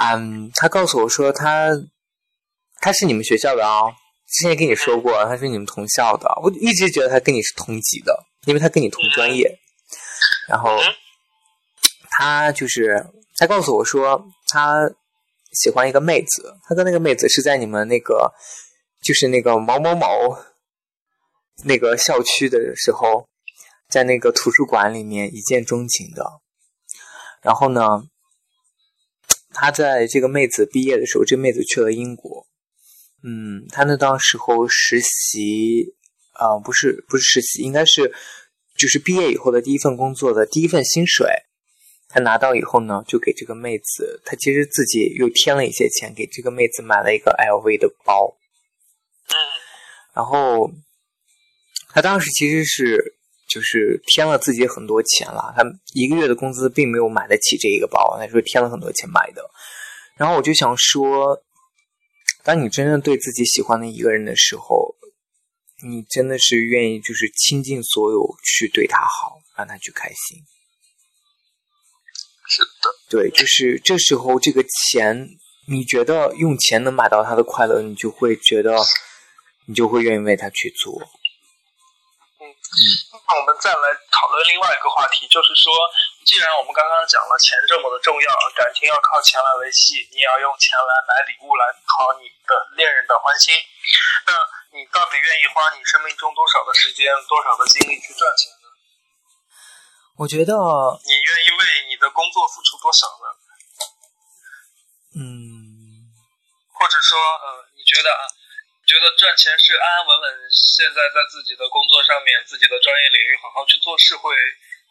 [0.00, 1.68] 嗯，他告诉我说他
[2.80, 3.92] 他是你们学校的啊，
[4.26, 9.58] 之前跟你说过，他是你们同校的，我一直觉得他跟你是同级的，因为他跟你同专业，
[10.48, 10.78] 然后
[12.10, 14.90] 他就是他告诉我说他
[15.52, 18.32] 喜欢一个妹子，他跟那个妹子是在你们那个
[19.02, 20.36] 就是那个某某某
[21.64, 23.28] 那个校区的时候。
[23.92, 26.24] 在那个图书馆里面一见钟情的，
[27.42, 28.04] 然后呢，
[29.50, 32.46] 他在这个妹子毕业的时候，这妹子去了英国，
[33.22, 35.94] 嗯，他那当时候实习，
[36.32, 38.12] 啊，不是不是实习，应该是
[38.76, 41.26] 就是毕业以后的第一份工作的第一份薪水，
[42.08, 48.36] 他拿到以后呢，就给这个妹子，他其实自己又添了一些钱，给这个妹子买了一个 LV 的包，
[50.14, 50.70] 然后
[51.88, 53.16] 他当时其实是。
[53.48, 59.42] 就是添了自己很多钱了，他一个月的工资并没有买得起这一个包，他说添了很多钱买的。
[60.16, 61.38] 然后我就想说，
[62.42, 64.91] 当你真正对自己喜欢的一个人的时候，
[65.82, 70.38] 你真的是愿意就是倾尽所有去对他好，让他去开心。
[72.46, 75.28] 是的，对，就是这时候这个钱，
[75.68, 78.76] 你觉得用钱能买到他的快乐，你就会觉得，
[79.66, 80.92] 你就会愿意为他去做。
[82.42, 82.44] 嗯，
[83.28, 85.72] 那我们再来讨论另外一个话题，就是说，
[86.26, 93.54] 既然我们刚刚讲了钱这么的重要，感情要靠钱来维系，你也要用钱来买礼物来讨你的恋人的欢心，
[94.28, 94.32] 那
[94.72, 98.66] 你到底愿意花你生命中多少的时间、多少的精力去赚钱呢？
[100.16, 100.52] 我觉得，
[101.04, 101.60] 你愿意为
[101.92, 103.26] 你的工作付出多少呢？
[105.20, 106.08] 嗯，
[106.72, 108.24] 或者说，呃，你觉得啊？
[108.80, 114.32] 你觉得赚钱是安安稳稳，现在在自己的工作上面、自己的专业领域好好去做事会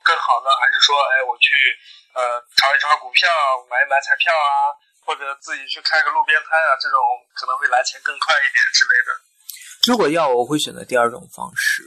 [0.05, 1.57] 更好呢，还是说，哎，我去
[2.13, 3.27] 呃炒一炒股票、
[3.65, 4.77] 买一买彩票啊，
[5.09, 7.01] 或者自己去开个路边摊啊，这种
[7.33, 9.09] 可能会来钱更快一点之类的。
[9.87, 11.83] 如果要，我会选择第二种方式。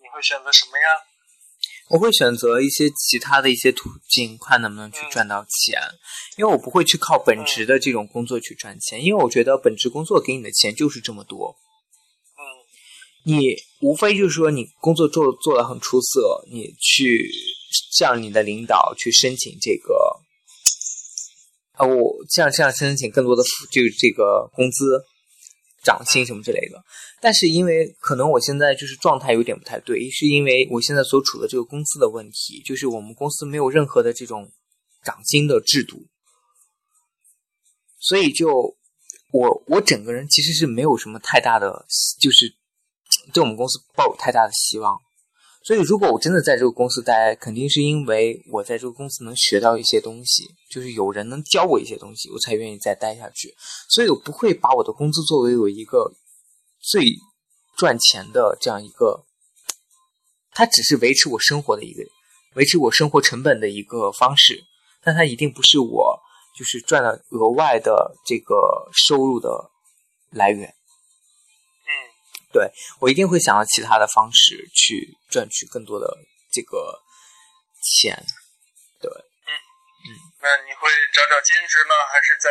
[0.00, 0.84] 你会选择什么呀？
[1.88, 5.80] 我会选择一些其他的一些途径，看能不能去赚到钱，
[6.36, 11.56] 因为我不会去靠本职的这种工作去赚钱，因为我觉得本职工作给你的钱就是这么多。
[12.36, 12.42] 嗯，
[13.24, 17.30] 你无非就是说你工作做做的很出色，你去
[17.96, 20.20] 向你的领导去申请这个，
[21.72, 25.02] 啊，我向向申请更多的就是这个工资。
[25.88, 26.84] 涨薪什么之类的，
[27.18, 34.52] 但是因为可能我现在就是状态有点不太对，是因为我现在所处的这个公司的问题，就是我们公司没有任何的这种
[35.02, 36.06] 涨薪的制度，
[37.98, 38.76] 所以就
[39.32, 41.86] 我我整个人其实是没有什么太大的，
[42.20, 42.54] 就是
[43.32, 45.00] 对我们公司抱有太大的希望。
[45.68, 53.54] 所以，如果我真的在这个公司待，肯定是因为我在这个公司能学到一些东西，就是有人能教我一些东西，我才愿意再待下去。
[53.90, 56.10] 所以我不会把我的工资作为我一个
[56.80, 57.04] 最
[57.76, 59.26] 赚钱的这样一个，
[60.52, 62.02] 它只是维持我生活的一个，
[62.54, 64.64] 维持我生活成本的一个方式，
[65.02, 66.18] 但它一定不是我
[66.58, 69.70] 就是赚了额外的这个收入的
[70.30, 70.74] 来源。
[72.52, 76.06] 对我一定会想到其他的方式去赚取更多的
[76.50, 76.98] 这个
[77.82, 78.16] 钱，
[79.00, 80.08] 对，嗯嗯，
[80.40, 82.48] 那你会找找兼职呢，还是在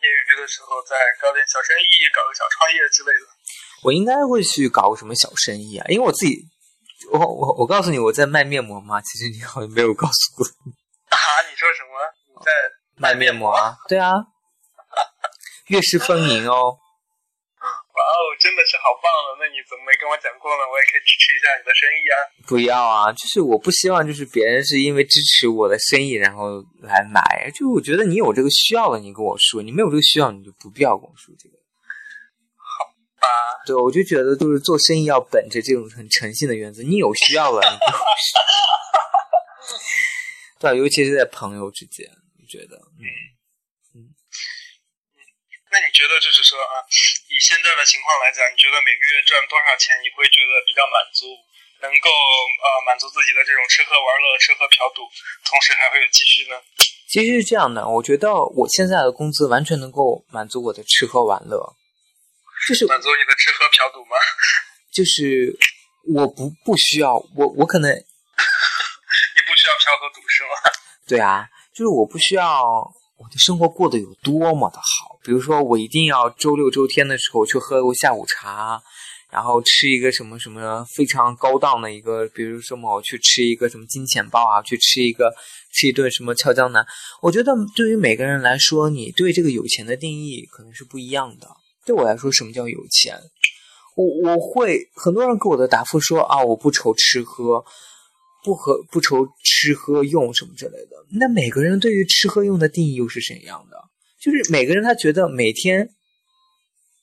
[0.00, 3.26] 业余的时候再搞点小生意，搞个小创业之类的？
[3.82, 6.40] 我应该会去搞个什么小生意啊，因为我自己，
[7.12, 9.00] 我我我告诉你我在卖面膜吗？
[9.02, 10.46] 其实你好像没有告诉过。
[11.10, 11.18] 啊？
[11.50, 12.00] 你说什么？
[12.28, 12.50] 你在
[12.96, 13.76] 卖面膜啊？
[13.86, 14.12] 对啊，
[15.68, 16.78] 月是风盈哦。
[17.96, 19.40] 哇哦，真的是好棒了！
[19.40, 20.68] 那你怎么没跟我讲过呢？
[20.68, 22.16] 我也可以支持一下你的生意啊！
[22.46, 31.56] 不要啊，就是我不希望就是别人是因为支持我的生意然后来买，就我觉得你有这个需要了，你跟我说；你没有这个需要，你就不必要跟我说这个。
[32.60, 32.84] 好
[33.16, 33.64] 吧。
[33.64, 38.36] 对，我就觉得就是做生意要本着这种很诚信的原则，你有需要了，你跟我说。
[40.60, 42.06] 对，尤其是在朋友之间，
[42.38, 43.08] 我觉得，嗯。
[45.76, 46.80] 那你觉得就是说啊，
[47.28, 51.28] 以现在的情况来讲，你觉得每个月赚多少钱你会觉得比较满足，
[51.84, 55.04] 能够呃满足自己的这种吃喝玩乐、吃喝嫖赌，
[55.44, 56.56] 同时还会有积蓄呢？
[57.12, 61.60] 其实是这样的，我觉得我现在的工资完全能够满足我的吃喝玩乐，
[62.66, 64.16] 就是满足你的吃喝嫖赌吗？
[64.96, 65.52] 就是
[66.16, 70.56] 我不不需要，我我可能 你不需要嫖和赌是吗？
[71.06, 71.44] 对啊，
[71.76, 72.90] 就是我不需要。
[73.18, 78.80] 我的生活过得有多么的好，比如说我一定要周六周天的时候去喝个下午茶，
[79.30, 85.34] 然后吃一个什么什么非常高档的一个，比如说我去吃一个什么金钱豹啊，去吃一个
[85.72, 86.86] 吃一顿什么俏江南。
[87.22, 91.48] 我觉得对于每个人来说，你对这个有钱的定义可能是不一样的。
[91.86, 93.18] 对我来说，什么叫有钱？
[93.96, 97.64] 我我会很多人给我的答复说啊，我不愁吃喝，
[98.46, 101.04] 不和不愁吃喝用什么之类的。
[101.10, 103.76] 那每个人对于吃喝用的定义又是怎样的？
[104.20, 105.90] 就是每个人他觉得每天。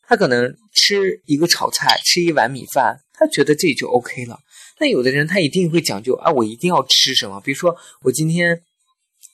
[0.05, 4.37] 他可能吃一个炒菜，吃一碗米饭，他觉得这就 OK 了。
[4.77, 7.39] 那有的人他一定会讲究啊，我一定要吃什么？
[7.39, 8.61] 比如说我今天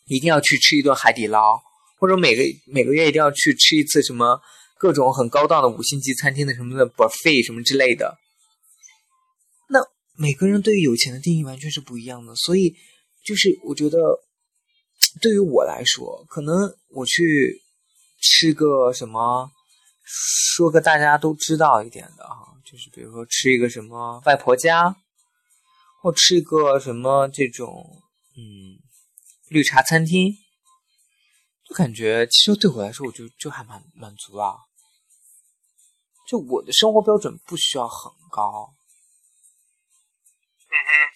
[0.05, 1.59] 一定要去吃一顿海底捞，
[1.97, 4.39] 或者每个每个月一定要去吃一次什么
[4.77, 8.19] 各种很高档的五星级餐厅的什么的 buffet 什么之类的。
[10.19, 12.75] 每个人对于有钱的定义完全是不一样的，所以
[13.23, 13.97] 就是我觉得
[15.21, 17.61] 对于我来说，可能我去
[18.21, 19.49] 吃个什么。
[20.11, 24.95] 说个大家都知道一点的哈，就是比如说吃一个什么外婆家，
[26.01, 28.01] 或吃一个什么这种
[28.35, 28.81] 嗯
[29.49, 30.33] 绿茶餐厅，
[31.63, 34.55] 就感觉其实对我来说，我就就还蛮满足啊。
[36.27, 38.73] 就我的生活标准不需要很高，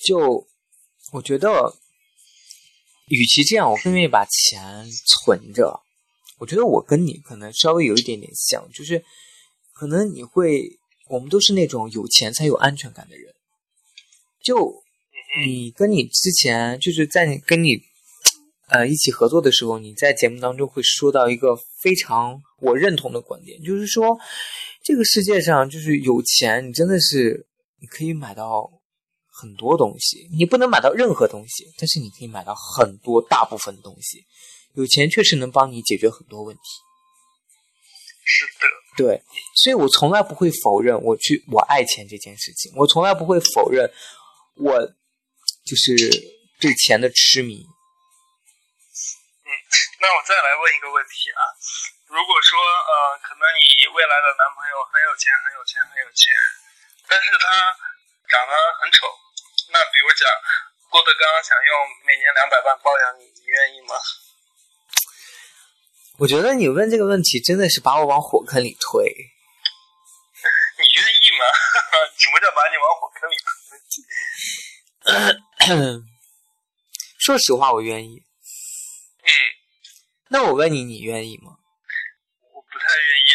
[0.05, 0.47] 就
[1.11, 1.75] 我觉得，
[3.07, 5.81] 与其这样，我更愿意把钱存着。
[6.39, 9.03] 我觉得我跟你可能稍微有一点点像，就是
[9.73, 13.33] 可能你会，我们都是那种有钱才有安全感的人。
[14.41, 14.83] 就
[15.45, 17.81] 你跟你之前就是在你跟你
[18.67, 24.17] 呃一起合作的时候，你在节目当中会说到一个非常我认同的观点，就是说
[24.83, 27.47] 这个世界上就是有钱，你真的是
[27.79, 28.69] 你可以买到
[29.33, 34.23] 很多东西，你不能买到任何东西，但是你可以买到很多大部分东西。
[34.75, 36.61] 有钱确实能帮你解决很多问题，
[38.25, 38.65] 是的，
[38.97, 39.21] 对，
[39.61, 43.85] 所以我从来不会否认我去我爱钱这件事情，我从来不会否认
[44.55, 44.81] 我
[45.65, 45.93] 就是
[46.59, 47.61] 对钱的痴迷。
[47.61, 49.49] 嗯，
[50.01, 51.41] 那我再来问一个问题啊，
[52.09, 56.33] 如果说呃，可能你未来的男朋友很有钱，很有钱，很有钱，
[57.05, 57.45] 但是他
[58.29, 59.07] 长得很丑，
[59.71, 60.27] 那比如讲
[60.89, 61.71] 郭德纲想用
[62.05, 63.95] 每年两百万包养你，你愿意吗？
[66.19, 69.03] 我觉得你问这个问题真的是把我往火坑里推。
[70.77, 71.45] 你愿意吗？
[72.17, 73.35] 什么叫把你往火坑里
[75.67, 76.03] 推？
[77.19, 78.23] 说实话，我愿意。
[79.23, 79.29] 嗯。
[80.29, 81.57] 那我问你，你愿意吗？
[82.53, 83.33] 我不太愿意。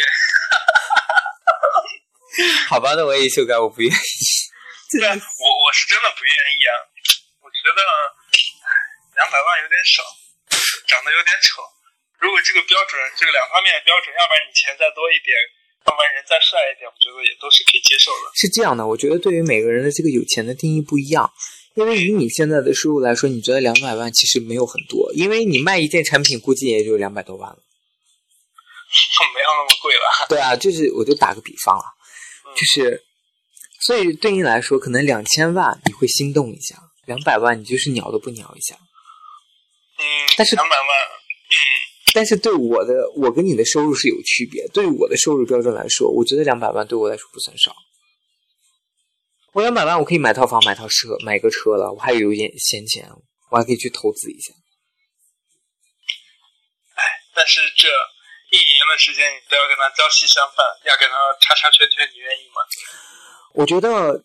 [2.68, 3.94] 好吧，那我也修改，我不愿意。
[4.96, 6.72] 对，我我是真的不愿意啊！
[7.44, 7.81] 我觉得
[9.16, 10.01] 两百万有点少，
[10.88, 11.61] 长得有点丑。
[12.18, 15.31] 如果这个标准，这个两方面的标准，要不然你钱再多一点，
[15.87, 18.33] 要不然人再帅一点，我觉得也都是可以接受的。
[18.35, 21.31] 是这样的，我觉得对于每个人的这个有钱的定义不一样。
[21.77, 27.59] 因为以你现在的收入来说，你觉得两百万其实没有很多，因为你卖一件产品估计也就两百多万了。
[29.37, 30.27] 没有那么贵了。
[30.29, 31.87] 对啊，就是我就打个比方啊，
[32.57, 33.05] 就是，
[33.88, 38.77] 所以对你来说，可能两千万你会心动一下，两百万你就是鸟都不鸟一下。
[39.96, 40.05] 嗯，
[40.37, 41.57] 但是两百万，嗯。
[42.12, 44.68] 但是对我的，我跟你的收入是有区别。
[44.74, 47.74] 对于我的收入标准来说，我觉得两百万对我来说不算少。
[49.55, 51.90] 我两百万，我可以买套房、买套车、买个车了。
[51.90, 53.09] 我还有一点闲钱，
[53.51, 54.53] 我还可以去投资一下。
[56.92, 57.03] 哎，
[57.35, 57.88] 但是这
[58.53, 62.60] 一年的时间，你都要跟他朝夕相伴，要跟他叉叉圈圈，你愿意吗？
[63.55, 64.23] 我觉得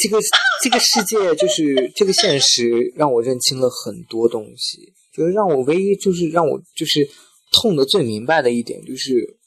[0.00, 0.18] 这个
[0.62, 4.92] 这个世界就是这个现实，让我认清了很多东西。
[5.12, 7.08] 就是让我唯一就是让我就是
[7.50, 9.38] 痛的最明白的一点，就是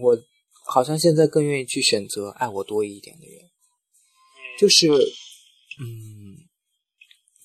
[0.00, 0.16] 我
[0.66, 3.40] 好像现在更愿意去选择爱我多一点的人。
[4.58, 6.46] 就是嗯，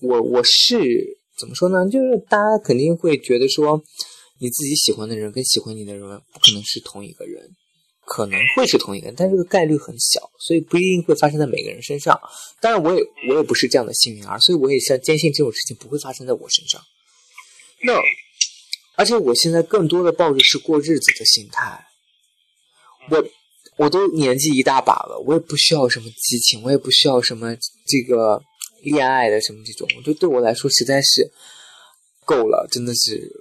[0.01, 0.77] 我我是
[1.39, 1.89] 怎么说呢？
[1.89, 3.81] 就是大家肯定会觉得说，
[4.39, 7.49] 你自己喜欢的人跟喜欢你的人不可能是同一个人，
[8.11, 12.19] 可能会是同一个人，但这个概率很小，所以不一定会发生在每个人身上。
[12.59, 16.81] 当然，我也我也不是这样的幸运儿，所以我也相坚信这种事情不会发生在我身上。
[17.83, 17.93] 那，
[18.97, 21.87] 而且我现在更多的抱着是过日子的心态。
[23.09, 23.23] 我，
[23.77, 27.55] 我都年纪一大把了，我也不需要什么激情，我也不需要什么
[27.87, 28.43] 这个
[28.83, 31.31] 恋爱的什么这种，我觉得对我来说实在是
[32.25, 33.31] 够了，真的是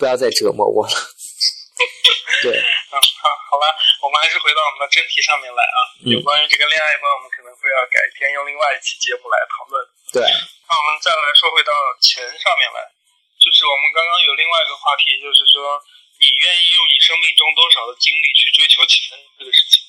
[0.00, 0.92] 不要再折磨我了。
[2.42, 2.52] 对，
[2.90, 3.85] 好，好吧，我
[4.16, 5.78] 们还是回到我们的正题上面来啊。
[6.08, 9.76] 有关于这个恋爱观，我们可能会要改天用另外一期节目来讨论。
[10.16, 12.80] 对，那我们再来说回到钱上面来。
[13.36, 15.76] 就是我们刚刚有另外一个话题，就是说，
[16.16, 19.84] 你愿意用你生命中多少的精力去追求钱这个事情？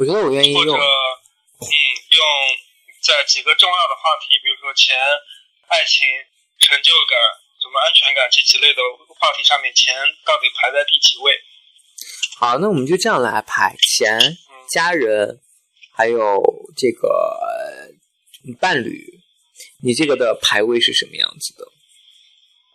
[0.00, 0.80] 我觉得我愿意或者用。
[0.80, 2.20] 嗯，用
[3.04, 4.96] 在几个重要的话题，比如说钱、
[5.68, 6.08] 爱情、
[6.58, 7.14] 成就感、
[7.60, 8.82] 什么安全感这几类的
[9.20, 9.94] 话题上面，钱
[10.24, 11.36] 到底排在第几位？
[12.38, 14.36] 好，那我们就这样来排：钱、嗯
[14.68, 15.40] 家人，
[15.92, 16.40] 还有
[16.76, 17.92] 这个呃
[18.60, 19.20] 伴侣。
[19.84, 21.66] 你这个的排位是什么样子的？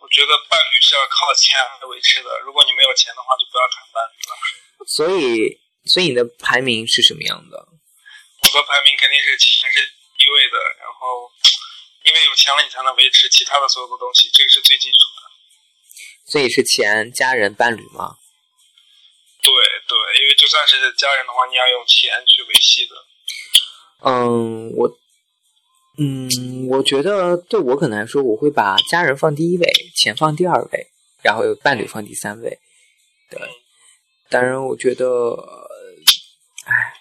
[0.00, 4.32] 我觉得伴侣是要靠钱来维持的，如果你没有钱的话，就不要谈伴侣了。
[4.86, 7.56] 所以，所以你的排名是什么样的？
[7.56, 9.80] 我的排名肯定是钱是
[10.16, 11.28] 第一位的，然后
[12.04, 15.20] 因为有钱了，你才能维持其他的所有的东西，这个是最基础的。
[16.30, 18.16] 所以是钱、家人、伴侣吗？
[20.28, 22.94] 因为就算是家人的话，你要用钱去维系的。
[24.04, 24.98] 嗯，我，
[25.96, 29.66] 嗯，我觉得对我可能来说，我会把家人放第一位，
[29.96, 30.86] 钱放第二位，
[31.22, 32.60] 然后伴侣放第三位。
[33.30, 33.40] 对，
[34.28, 35.34] 当然，我觉得，
[36.66, 36.92] 哎，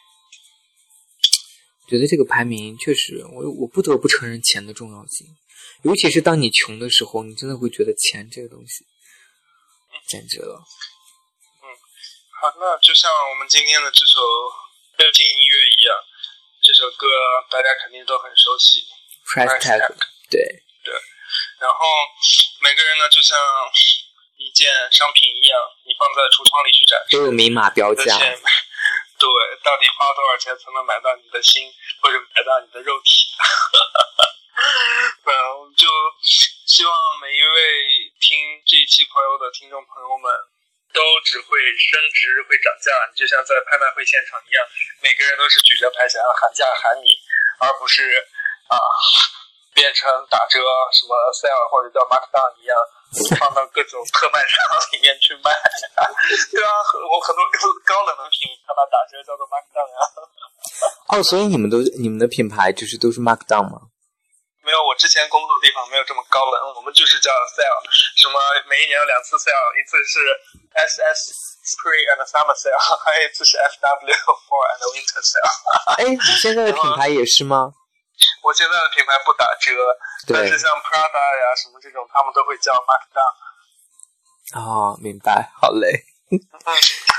[1.89, 5.28] 觉得这个排名确实，我我不得不承认钱的重要性，
[5.84, 8.86] 尤其是当你穷的时候，你真的会觉得钱这个东西
[10.07, 10.63] 简直了。
[12.39, 14.21] 好，那就像我们今天的这首
[14.95, 15.97] 背景音乐一样，
[16.61, 17.07] 这首歌
[17.49, 18.85] 大家肯定都很熟悉。
[19.25, 19.81] price tag，
[20.29, 20.39] 对
[20.85, 20.93] 对，
[21.57, 21.79] 然后
[22.61, 23.39] 每个人呢，就像
[24.38, 28.15] 一件商品一样，你放在橱窗里去展示，都有明码标价。
[29.17, 29.27] 对，
[29.63, 31.73] 到底花多少钱才能买到你的心，
[32.03, 33.33] 或者买到你的肉体？
[35.25, 35.89] 嗯，我们就
[36.69, 40.29] 希望每一位听这一期朋友的听众朋友们，
[40.98, 44.66] 都只会升值会涨价，你就像在拍卖会现场一样，
[45.06, 47.14] 每个人都是举着牌想要喊价喊你，
[47.62, 48.18] 而不是
[48.66, 48.74] 啊
[49.78, 50.58] 变成打折
[50.89, 52.74] 什么 sale 或者叫 markdown 一样，
[53.38, 55.54] 放到各种特卖场里面去卖。
[56.50, 56.70] 对啊，
[57.06, 57.45] 我很多
[57.86, 60.02] 高冷的品它把打折叫做 markdown 啊。
[61.14, 63.93] 哦，所以你们都你们的品牌就是都是 markdown 吗？
[64.68, 67.80] 没有，我之前工作的地方没有这么高冷，我们就是叫 sale，
[68.20, 68.36] 什么
[68.68, 70.20] 每一年有两次 sale，一次是
[70.76, 75.47] SS Spring and Summer sale， 还有一次是 FW Fall and Winter sale。
[75.95, 77.72] 哎，你现在的品牌也是吗？
[78.43, 79.72] 我现在的品牌不打折，
[80.28, 83.32] 但是，像 Prada 呀什么这种，他们都会叫 markdown。
[84.59, 85.88] 哦，明白，好嘞。
[86.28, 86.36] 嗯，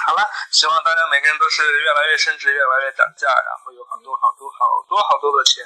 [0.05, 0.21] 好了，
[0.53, 5.65] 希望大家每个人都是越来越升值，越来越涨价，然后有好多好多好多好多的钱。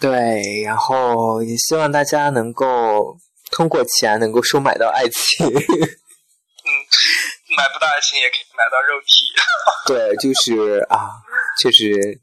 [0.00, 3.18] 对，然后也希望大家能够
[3.50, 5.46] 通过钱能够收买到爱情。
[5.46, 5.52] 嗯，
[7.56, 9.26] 买不到爱情也可以买到肉体。
[9.86, 11.10] 对，就是啊，
[11.60, 12.20] 确实。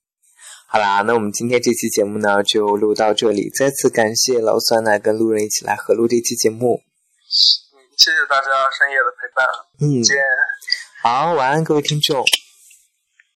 [0.70, 6.82] 好啦，那我们今天这期节目呢就录到这里，再次感谢老酸奶跟路人一起来合录这期节目。
[7.74, 8.48] 嗯，谢谢大家
[8.78, 9.46] 深夜的陪伴，
[9.80, 10.18] 嗯，见。
[11.04, 12.26] 好，晚安，各位听众。